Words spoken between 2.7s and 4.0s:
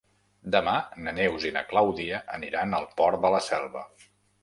al Port de la Selva.